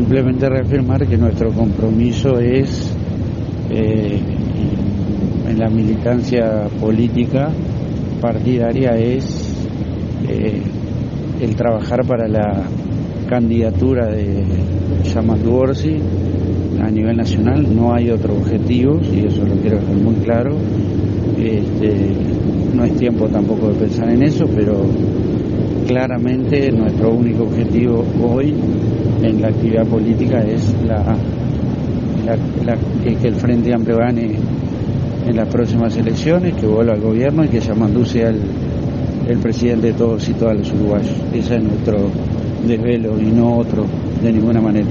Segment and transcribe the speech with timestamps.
[0.00, 2.90] simplemente reafirmar que nuestro compromiso es
[3.68, 4.18] eh,
[5.46, 7.50] en la militancia política
[8.18, 9.54] partidaria es
[10.26, 10.62] eh,
[11.42, 12.62] el trabajar para la
[13.28, 14.42] candidatura de
[15.04, 15.98] Yamandu Orsi
[16.82, 20.56] a nivel nacional, no hay otro objetivo, y eso lo quiero dejar muy claro.
[21.38, 21.92] Este,
[22.74, 24.80] no es tiempo tampoco de pensar en eso, pero
[25.90, 28.54] claramente nuestro único objetivo hoy
[29.24, 30.72] en la actividad política es
[33.02, 34.36] que, el Frente Amplio gane
[35.26, 38.40] en las próximas elecciones, que vuelva al gobierno y que Yamandú sea el,
[39.28, 41.16] el presidente de todos y todas los uruguayos.
[41.34, 42.08] Ese es nuestro
[42.64, 43.84] desvelo y no otro
[44.22, 44.86] de ninguna manera.